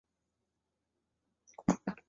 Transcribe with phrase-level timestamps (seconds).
[0.03, 1.93] 前母秦氏。